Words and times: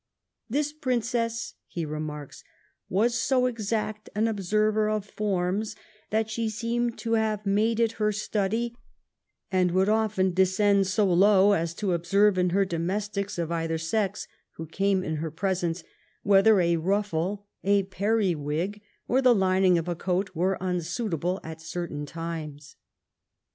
"This 0.57 0.73
Prin 0.73 1.01
cess/' 1.01 1.53
he 1.67 1.85
remarks, 1.85 2.39
^^ 2.43 2.45
was 2.89 3.13
so 3.21 3.45
exact 3.45 4.09
an 4.15 4.27
observer 4.27 4.89
of 4.89 5.05
forms, 5.05 5.75
that 6.09 6.27
she 6.27 6.49
seemed 6.49 6.97
to 6.97 7.13
have 7.13 7.45
made 7.45 7.79
it 7.79 7.91
her 8.01 8.11
study, 8.11 8.75
and 9.51 9.69
would 9.69 9.89
often 9.89 10.33
descend 10.33 10.87
so 10.87 11.05
low, 11.05 11.51
as 11.51 11.75
to 11.75 11.93
observe 11.93 12.39
in 12.39 12.49
her 12.49 12.65
domestics 12.65 13.37
of 13.37 13.51
either 13.51 13.77
sex, 13.77 14.27
who 14.53 14.65
came 14.65 15.03
in 15.03 15.17
her 15.17 15.29
presence, 15.29 15.83
whether 16.23 16.59
a 16.59 16.77
ruffle, 16.77 17.45
a 17.63 17.83
periwig, 17.83 18.81
or 19.07 19.21
the 19.21 19.35
lining 19.35 19.77
of 19.77 19.87
a 19.87 19.93
coat, 19.93 20.31
were 20.33 20.57
unsuitable 20.59 21.39
at 21.43 21.61
certain 21.61 22.07
times." 22.07 22.75